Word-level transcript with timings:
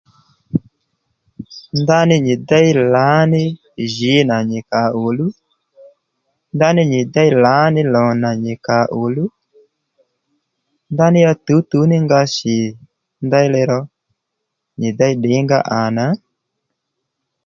Ndaní 1.81 2.15
nyì 2.25 2.35
déy 2.49 2.69
lǎní 2.93 3.41
jǐ 3.95 4.13
nà 4.29 4.37
nyì 4.49 4.59
kà 4.71 4.81
ò 5.03 5.07
luw 5.17 5.33
ndaní 6.55 6.81
nyì 6.91 7.01
déy 7.13 7.31
lǎní 7.43 7.81
lò 7.93 8.05
nà 8.23 8.29
nyi 8.43 8.53
kà 8.65 8.77
ò 8.99 9.03
luw 9.15 9.29
ndaní 10.93 11.19
ya 11.25 11.33
tǔwtǔw 11.45 11.85
ní 11.91 11.97
nga 12.05 12.21
shì 12.35 12.57
ndèyli 13.25 13.61
ró 13.69 13.79
nyi 14.79 14.89
déy 14.99 15.13
ddìnga 15.17 15.57
à 15.79 15.79
nà 15.97 16.05